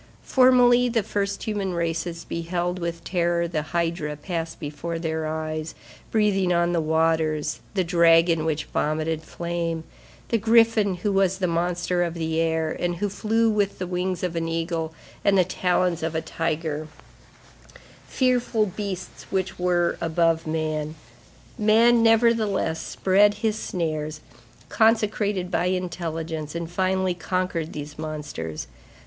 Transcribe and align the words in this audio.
Formerly, 0.23 0.89
the 0.89 1.03
first 1.03 1.43
human 1.43 1.75
races 1.75 2.25
beheld 2.25 2.79
with 2.79 3.03
terror 3.03 3.47
the 3.47 3.61
hydra 3.61 4.15
pass 4.15 4.55
before 4.55 4.97
their 4.97 5.27
eyes, 5.27 5.75
breathing 6.09 6.51
on 6.51 6.73
the 6.73 6.81
waters, 6.81 7.59
the 7.75 7.83
dragon 7.83 8.43
which 8.43 8.63
vomited 8.63 9.21
flame, 9.21 9.83
the 10.29 10.39
griffin 10.39 10.95
who 10.95 11.11
was 11.11 11.37
the 11.37 11.45
monster 11.45 12.01
of 12.01 12.15
the 12.15 12.39
air, 12.39 12.71
and 12.79 12.95
who 12.95 13.09
flew 13.09 13.47
with 13.51 13.77
the 13.77 13.85
wings 13.85 14.23
of 14.23 14.35
an 14.35 14.47
eagle 14.47 14.91
and 15.23 15.37
the 15.37 15.43
talons 15.43 16.01
of 16.01 16.15
a 16.15 16.19
tiger; 16.21 16.87
fearful 18.07 18.65
beasts 18.65 19.27
which 19.29 19.59
were 19.59 19.99
above 20.01 20.47
man. 20.47 20.95
Man, 21.59 22.01
nevertheless, 22.01 22.81
spread 22.83 23.35
his 23.45 23.55
snares, 23.59 24.21
consecrated 24.67 25.51
by 25.51 25.65
intelligence, 25.67 26.55
and 26.55 26.71
finally 26.71 27.13
conquered 27.13 27.73
these 27.73 27.99
monsters. 27.99 28.65